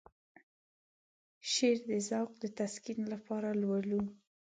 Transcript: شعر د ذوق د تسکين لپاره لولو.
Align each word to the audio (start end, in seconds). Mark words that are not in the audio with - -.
شعر 1.51 1.77
د 1.91 1.91
ذوق 2.07 2.29
د 2.41 2.45
تسکين 2.59 2.99
لپاره 3.13 3.49
لولو. 3.61 4.01